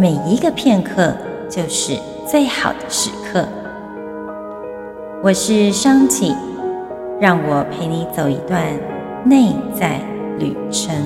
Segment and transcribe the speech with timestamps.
[0.00, 1.14] 每一个片刻
[1.46, 1.94] 就是
[2.26, 3.46] 最好的时刻。
[5.22, 6.34] 我是商启，
[7.20, 8.64] 让我陪你走一段
[9.26, 10.00] 内在
[10.38, 10.96] 旅程。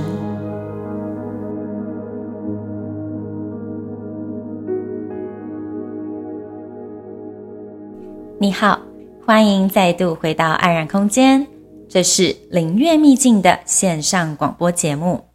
[8.39, 8.79] 你好，
[9.27, 11.45] 欢迎再度回到安然空间，
[11.89, 15.34] 这是灵悦秘境的线上广播节目。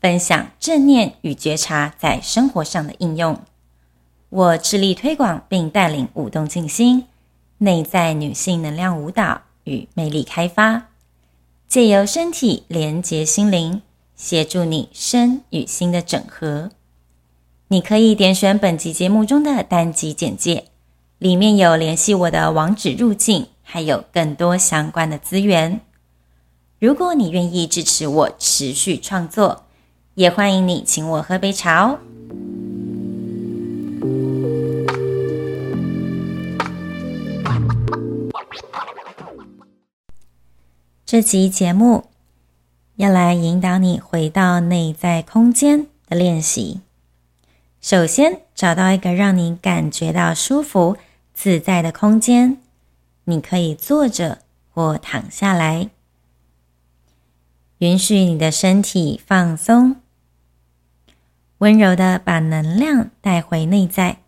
[0.00, 3.40] 分享正念与觉察在生活上的应用。
[4.30, 7.06] 我致力推广并带领舞动静心、
[7.58, 10.88] 内在女性能量舞蹈与魅力开发，
[11.66, 13.82] 借由身体连接心灵，
[14.14, 16.70] 协助你身与心的整合。
[17.68, 20.64] 你可以点选本集节目中的单集简介，
[21.18, 25.80] 里面有联系我的网址入境，还有更多相关的资源。
[26.78, 29.64] 如果你愿意支持我持续创作，
[30.18, 32.00] 也欢迎你请我喝杯茶哦。
[41.06, 42.06] 这集节目
[42.96, 46.80] 要来引导你回到内在空间的练习。
[47.80, 50.96] 首先，找到一个让你感觉到舒服、
[51.32, 52.60] 自在的空间，
[53.22, 54.38] 你可以坐着
[54.74, 55.90] 或躺下来，
[57.78, 59.94] 允许你的身体放松。
[61.58, 64.22] 温柔的把能量带回内在，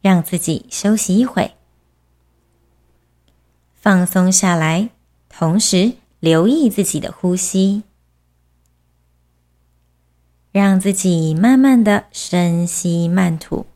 [0.00, 1.56] 让自己休息一会，
[3.74, 4.90] 放松下来，
[5.28, 7.82] 同时留意自己的呼吸，
[10.52, 13.66] 让自己慢慢的深吸慢吐，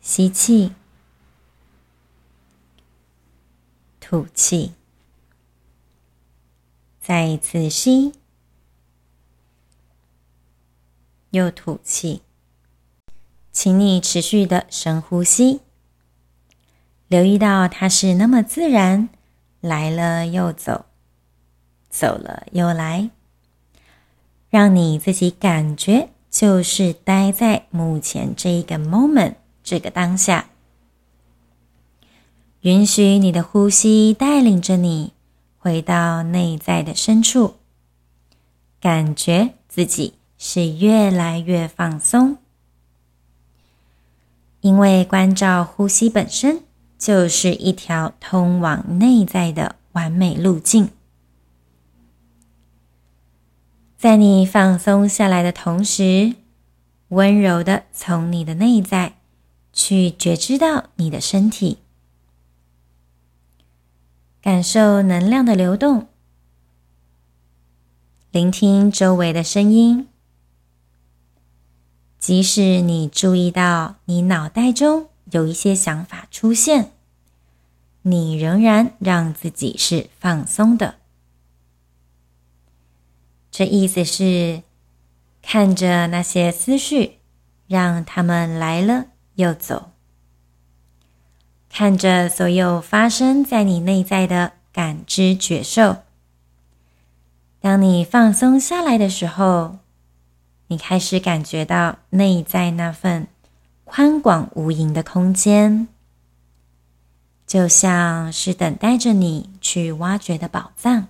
[0.00, 0.72] 吸气，
[3.98, 4.74] 吐气，
[7.00, 8.12] 再一次吸。
[11.30, 12.22] 又吐气，
[13.52, 15.60] 请你持续的深呼吸，
[17.06, 19.08] 留意到它是那么自然，
[19.60, 20.86] 来了又走，
[21.90, 23.10] 走了又来，
[24.48, 30.50] 让你自己感觉就是待在目前这一个 moment，这个当下，
[32.60, 35.12] 允许你的呼吸带领着你
[35.58, 37.56] 回到内在的深处，
[38.80, 40.17] 感觉自己。
[40.38, 42.38] 是越来越放松，
[44.60, 46.62] 因为关照呼吸本身
[46.96, 50.90] 就是一条通往内在的完美路径。
[53.96, 56.36] 在你放松下来的同时，
[57.08, 59.14] 温柔的从你的内在
[59.72, 61.78] 去觉知到你的身体，
[64.40, 66.06] 感受能量的流动，
[68.30, 70.06] 聆听周围的声音。
[72.18, 76.90] 即使你注意到你脑袋中有一些想法出现，
[78.02, 80.96] 你仍然让自己是放松的。
[83.50, 84.62] 这意思是
[85.42, 87.18] 看着那些思绪，
[87.66, 89.92] 让他们来了又走，
[91.70, 95.98] 看着所有发生在你内在的感知觉受。
[97.60, 99.78] 当你放松下来的时候，
[100.68, 103.26] 你开始感觉到内在那份
[103.84, 105.88] 宽广无垠的空间，
[107.46, 111.08] 就像是等待着你去挖掘的宝藏，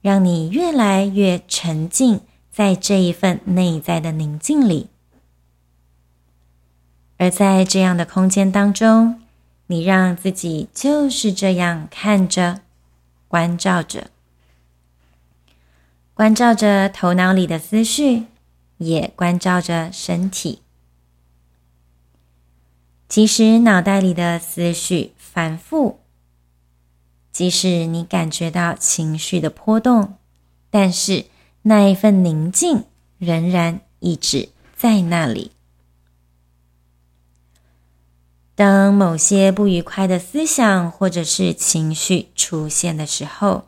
[0.00, 2.20] 让你越来越沉浸
[2.52, 4.88] 在这一份内在的宁静里。
[7.18, 9.20] 而在这样的空间当中，
[9.66, 12.60] 你让自己就是这样看着、
[13.26, 14.11] 关照着。
[16.22, 18.26] 关照着头脑里的思绪，
[18.78, 20.62] 也关照着身体。
[23.08, 25.98] 即使脑袋里的思绪反复，
[27.32, 30.14] 即使你感觉到情绪的波动，
[30.70, 31.24] 但是
[31.62, 32.84] 那一份宁静
[33.18, 35.50] 仍然一直在那里。
[38.54, 43.64] 当某些不愉快的思想或者是情绪出现的时候，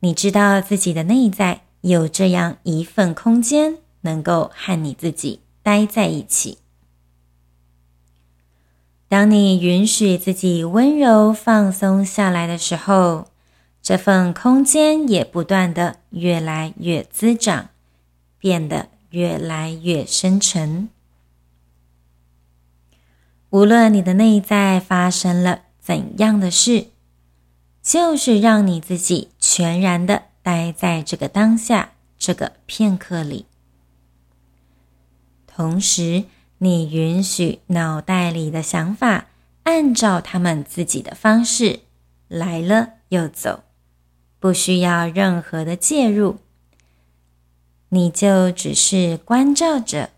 [0.00, 6.58] 你知道自己的内在有这样一份空间，能够和你自己待在一起。
[9.08, 13.28] 当你允许自己温柔放松下来的时候，
[13.82, 17.70] 这份空间也不断的越来越滋长，
[18.38, 20.90] 变得越来越深沉。
[23.50, 26.88] 无论你的内在发生了怎样的事，
[27.88, 33.46] 就是让你自己全然的待在这个当下，这个片刻里。
[35.46, 36.24] 同时，
[36.58, 39.28] 你允许脑袋里的想法
[39.62, 41.80] 按照他们自己的方式
[42.28, 43.64] 来了又走，
[44.38, 46.40] 不需要任何的介入，
[47.88, 50.10] 你就只是关照着，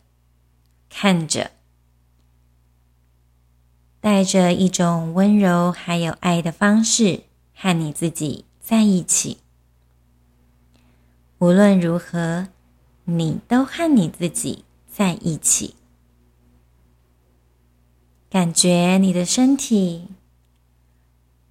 [0.88, 1.52] 看着。
[4.00, 7.23] 带着一种温柔还有爱的方式
[7.62, 9.37] 和你自己在一起。
[11.41, 12.49] 无论如何，
[13.05, 15.75] 你都和你自己在一起。
[18.31, 20.09] 感觉你的身体，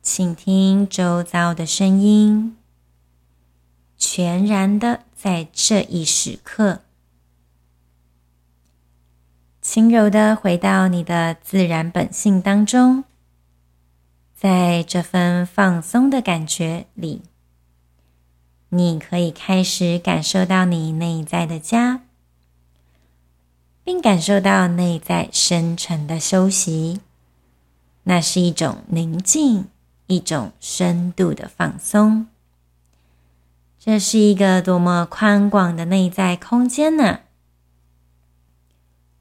[0.01, 2.57] 倾听周遭的声音，
[3.95, 6.81] 全然的在这一时刻。
[9.61, 13.03] 轻柔的回到你的自然本性当中，
[14.41, 17.23] 在这份放松的感觉里，
[18.69, 22.03] 你可以开始感受到你内在的家，
[23.83, 27.01] 并感受到内在深沉的休息。
[28.03, 29.65] 那是一种宁静，
[30.07, 32.27] 一种深度的放松。
[33.77, 37.19] 这是一个多么宽广的内在空间呢？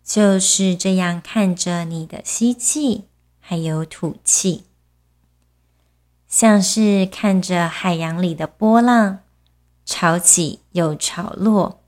[0.05, 3.07] 就是这样看着你的吸气，
[3.41, 4.68] 还有吐气，
[6.29, 9.21] 像是看着海洋里的波浪，
[9.87, 11.83] 潮起又潮落，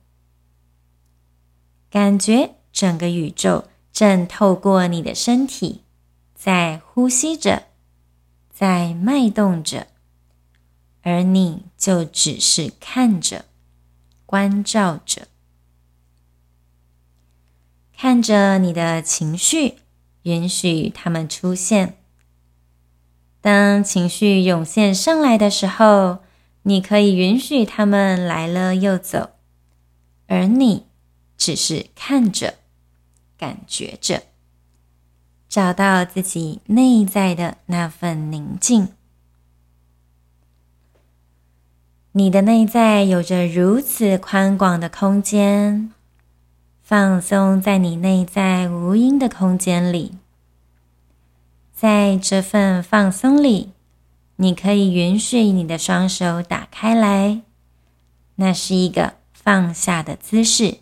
[1.90, 5.82] 感觉整个宇宙正透过你的身体
[6.34, 7.64] 在呼吸着，
[8.50, 9.88] 在脉动着，
[11.02, 13.44] 而你就只是看着，
[14.24, 15.28] 关照着。
[17.94, 19.80] 看着你的情绪，
[20.22, 21.99] 允许他们出现。
[23.40, 26.18] 当情绪涌现上来的时候，
[26.62, 29.30] 你可以允许他们来了又走，
[30.26, 30.86] 而你
[31.36, 32.54] 只是看着、
[33.38, 34.22] 感觉着，
[35.48, 38.88] 找到自己内在的那份宁静。
[42.12, 45.92] 你的内在有着如此宽广的空间。
[46.82, 50.16] 放松在你内在无垠的空间里，
[51.80, 53.70] 在这份放松里，
[54.36, 57.40] 你可以允许你的双手打开来，
[58.34, 60.80] 那是一个放下的姿势。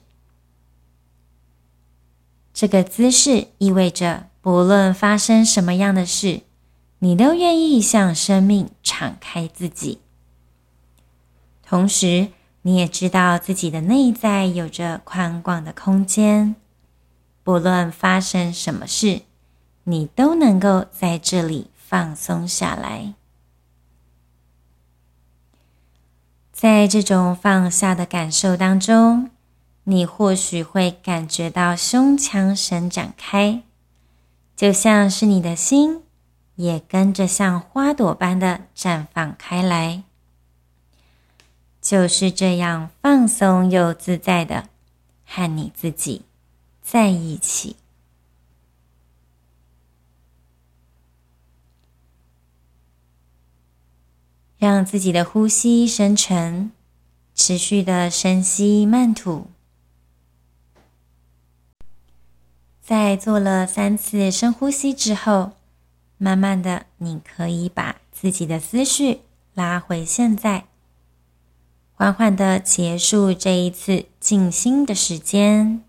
[2.53, 6.41] 这个姿势意味着，不论发生什么样的事，
[6.99, 10.01] 你都愿意向生命敞开自己，
[11.65, 12.31] 同时，
[12.63, 16.57] 你也知道自己的内在有着宽广的空间，
[17.45, 19.21] 不论发生什么事，
[19.91, 23.15] 你都能够在这里放松下来。
[26.53, 29.31] 在这种放下的感受当中，
[29.85, 33.63] 你或许会感觉到胸腔伸展开，
[34.55, 36.03] 就像是你的心
[36.57, 40.03] 也跟着像花朵般的绽放开来。
[41.81, 44.69] 就是这样放松又自在的
[45.25, 46.27] 和你自己
[46.83, 47.77] 在一起，
[54.59, 56.73] 让自己的呼吸深沉，
[57.33, 59.47] 持续的深吸慢吐。
[62.83, 65.53] 在做了三次深呼吸之后，
[66.17, 69.21] 慢慢的，你可以把自己的思绪
[69.55, 70.65] 拉回现在。
[71.95, 75.85] 缓缓的结束这一次静心的时间，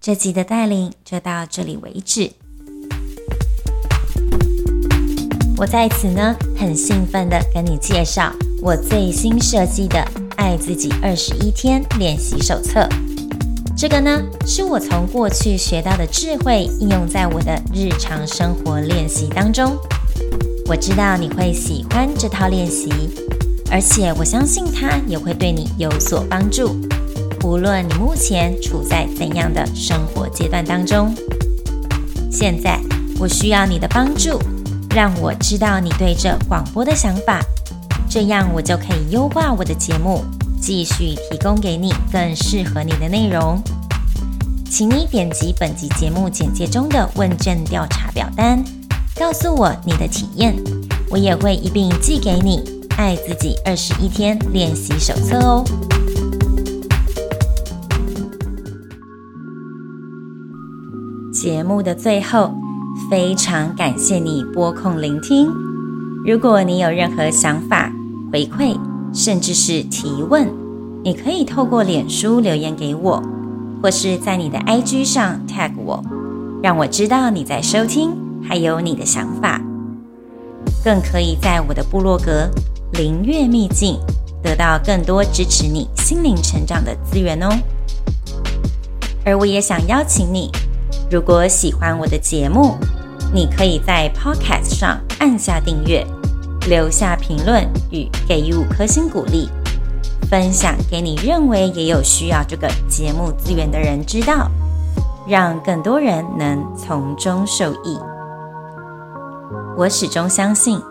[0.00, 2.32] 这集的带领就到这里为止。
[5.58, 9.98] 我在此呢，很兴奋的跟你介绍我最新设计的
[10.36, 12.80] 《爱自己二十一天练习手册》。
[13.74, 19.74] 这个呢，是我从过去学到的智慧应用在我的日常生活练习当中。
[20.66, 22.90] 我知道你会喜欢这套练习。
[23.70, 26.76] 而且我相信它也会对你有所帮助，
[27.44, 31.12] 无论你目前处在怎样的生活阶段当中。
[32.30, 32.78] 现在
[33.18, 34.38] 我需要你的帮助，
[34.96, 37.38] 让我知道你对这广播的想法，
[38.08, 40.24] 这样我就可以优化我的节目，
[40.58, 43.62] 继续提供给你更适合你的内容。
[44.64, 48.64] 请你点击本集节目简介中的问卷调查表单，
[49.16, 50.56] 告诉我你的体验，
[51.10, 52.56] 我也会一并寄给你
[52.96, 55.62] 《爱自己二十一天练习手册》哦。
[61.34, 62.54] 节目的最后，
[63.10, 65.48] 非常感谢你拨空聆听。
[66.24, 67.92] 如果你有任何想法、
[68.32, 68.76] 回馈，
[69.12, 70.50] 甚至是提问，
[71.04, 73.22] 你可以透过脸书留言给我。
[73.82, 76.02] 或是在你的 IG 上 tag 我，
[76.62, 78.10] 让我知道你在收听，
[78.42, 79.60] 还有你的想法。
[80.82, 82.48] 更可以在我的部落格
[82.98, 83.98] “灵悦秘境”
[84.42, 87.48] 得到更多支持你心灵成长的资源哦。
[89.24, 90.50] 而我也想邀请你，
[91.08, 92.76] 如果喜欢我的节目，
[93.32, 96.04] 你可以在 Podcast 上按下订阅，
[96.68, 99.48] 留下评论与给予五颗星鼓励。
[100.28, 104.50] 分享给你认为也有需要这个节目资源的人知道，
[105.28, 107.96] 让更多人能从中受益。
[109.76, 110.82] 我始终相信，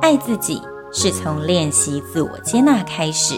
[0.00, 3.34] 爱自己是从练习自我接纳开始。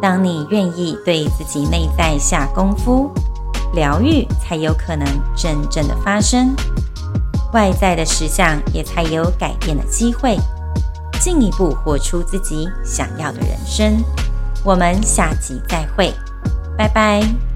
[0.00, 3.10] 当你愿意对自己内在下功夫，
[3.72, 6.54] 疗愈才有可能真正的发生，
[7.52, 10.36] 外在的实相也才有改变的机会，
[11.20, 14.02] 进一步活出自己想要的人生。
[14.64, 16.12] 我们下集再会，
[16.76, 17.49] 拜拜。